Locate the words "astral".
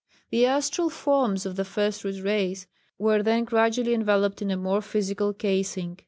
0.47-0.89